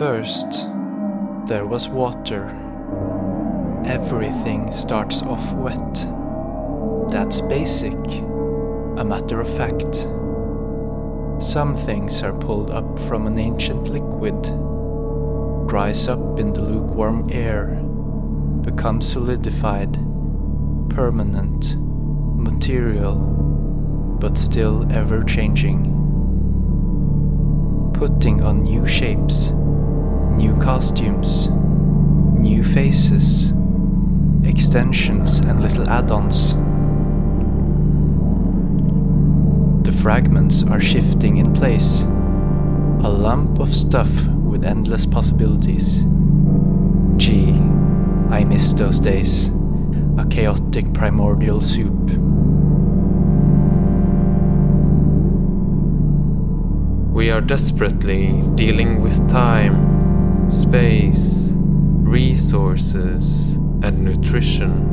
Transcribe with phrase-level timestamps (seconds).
[0.00, 0.66] First,
[1.46, 2.46] there was water.
[3.84, 6.06] Everything starts off wet.
[7.10, 7.92] That's basic,
[8.96, 10.08] a matter of fact.
[11.38, 14.38] Some things are pulled up from an ancient liquid,
[15.70, 17.66] rise up in the lukewarm air,
[18.62, 19.92] become solidified,
[20.88, 23.16] permanent, material,
[24.18, 25.84] but still ever changing.
[27.92, 29.52] Putting on new shapes,
[30.36, 33.52] new costumes, new faces,
[34.44, 36.54] extensions, and little add ons.
[39.84, 46.04] The fragments are shifting in place, a lump of stuff with endless possibilities.
[47.16, 47.52] Gee,
[48.30, 49.48] I miss those days,
[50.16, 52.10] a chaotic primordial soup.
[57.12, 59.89] We are desperately dealing with time,
[60.50, 64.88] space, resources, and nutrition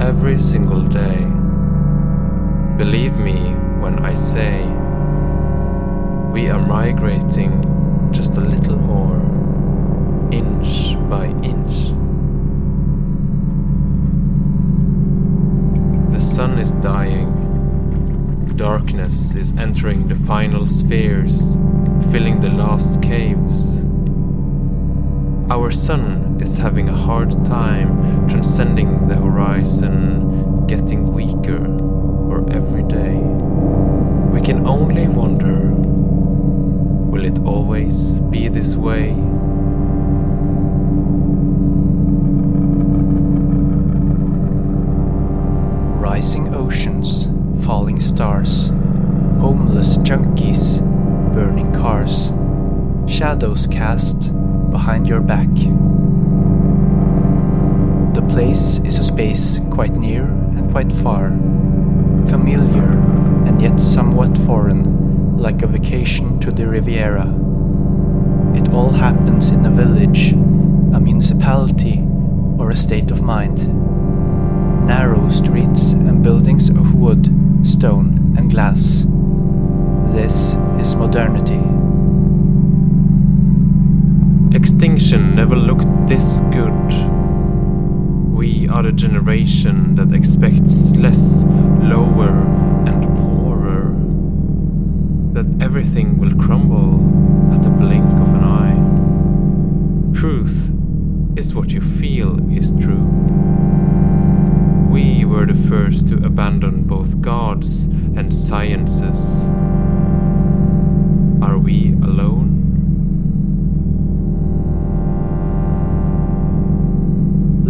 [0.00, 1.18] every single day.
[2.78, 4.64] Believe me when I say
[6.32, 9.18] we are migrating just a little more,
[10.32, 11.92] inch by inch.
[16.12, 17.34] The sun is dying.
[18.56, 21.58] Darkness is entering the final spheres,
[22.10, 23.84] filling the last caves.
[25.58, 33.16] Our sun is having a hard time transcending the horizon, getting weaker for every day.
[34.32, 35.72] We can only wonder
[37.10, 39.10] will it always be this way?
[45.98, 47.28] Rising oceans,
[47.64, 48.68] falling stars,
[49.40, 50.80] homeless junkies,
[51.34, 52.32] burning cars,
[53.12, 54.32] shadows cast
[54.70, 55.52] behind your back.
[58.14, 61.30] The place is a space quite near and quite far,
[62.28, 62.88] familiar
[63.46, 67.26] and yet somewhat foreign, like a vacation to the Riviera.
[68.54, 72.04] It all happens in a village, a municipality,
[72.58, 73.56] or a state of mind.
[74.86, 77.26] Narrow streets and buildings of wood,
[77.66, 79.04] stone, and glass.
[80.12, 81.87] This is modernity.
[84.52, 86.72] Extinction never looked this good.
[88.32, 91.44] We are the generation that expects less,
[91.82, 92.30] lower,
[92.86, 93.94] and poorer.
[95.34, 96.94] That everything will crumble
[97.54, 100.18] at the blink of an eye.
[100.18, 100.72] Truth
[101.36, 103.04] is what you feel is true.
[104.90, 109.37] We were the first to abandon both gods and sciences.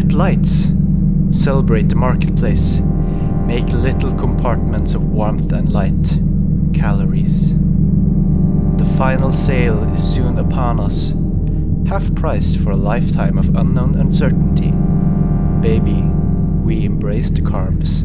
[0.00, 0.68] Lit lights
[1.30, 2.80] celebrate the marketplace,
[3.46, 6.18] make little compartments of warmth and light,
[6.72, 7.54] calories.
[8.78, 11.12] The final sale is soon upon us,
[11.86, 14.70] half price for a lifetime of unknown uncertainty.
[15.60, 16.00] Baby,
[16.64, 18.00] we embrace the carbs.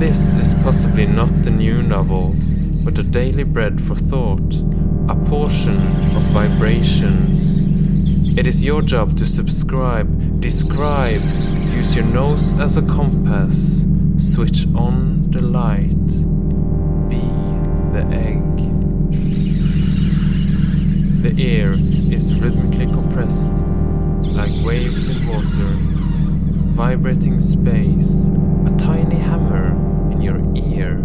[0.00, 2.34] This is possibly not the new novel,
[2.82, 4.54] but a daily bread for thought,
[5.10, 5.76] a portion
[6.16, 7.66] of vibrations.
[8.36, 11.22] It is your job to subscribe, describe,
[11.72, 13.86] use your nose as a compass,
[14.18, 16.06] switch on the light,
[17.08, 17.16] be
[17.96, 18.56] the egg.
[21.22, 21.76] The air
[22.12, 23.54] is rhythmically compressed,
[24.34, 25.72] like waves in water,
[26.76, 28.26] vibrating space,
[28.66, 29.68] a tiny hammer
[30.12, 30.96] in your ear.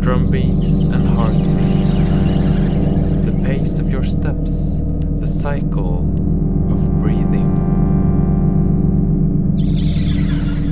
[0.00, 2.04] Drum beats and heartbeats,
[3.26, 4.80] the pace of your steps,
[5.40, 6.00] cycle
[6.70, 7.48] of breathing.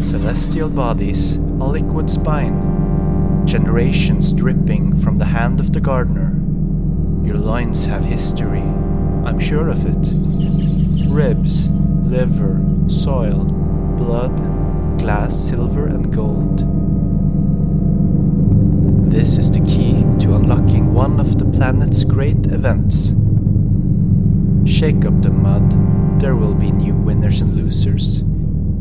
[0.03, 6.35] Celestial bodies, a liquid spine, generations dripping from the hand of the gardener.
[7.27, 10.13] Your loins have history, I'm sure of it.
[11.09, 11.71] Ribs,
[12.05, 13.45] liver, soil,
[13.97, 14.37] blood,
[14.99, 16.59] glass, silver, and gold.
[19.11, 23.15] This is the key to unlocking one of the planet's great events.
[24.79, 28.23] Shake up the mud, there will be new winners and losers.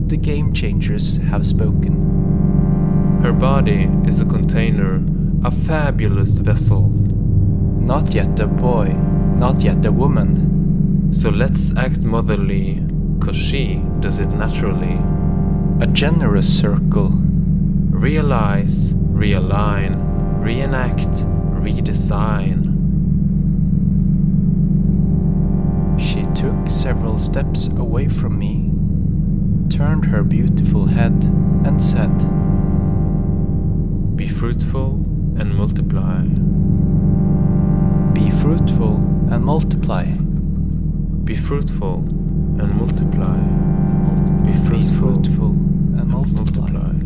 [0.06, 3.20] The game changers have spoken.
[3.24, 5.04] Her body is a container,
[5.44, 6.90] a fabulous vessel.
[7.80, 8.90] Not yet a boy,
[9.40, 11.12] not yet a woman.
[11.12, 12.86] So let's act motherly,
[13.20, 15.00] cause she does it naturally.
[15.82, 17.10] A generous circle.
[17.10, 21.26] Realize, realign, reenact,
[21.60, 22.67] redesign.
[26.68, 28.70] Several steps away from me,
[29.70, 31.24] turned her beautiful head,
[31.66, 32.16] and said,
[34.16, 34.94] Be fruitful
[35.38, 36.24] and multiply.
[38.14, 38.96] Be fruitful
[39.32, 40.06] and multiply.
[41.26, 42.00] Be fruitful
[42.60, 43.38] and multiply.
[44.44, 46.70] Be Be fruitful fruitful and and multiply.
[46.70, 46.97] multiply.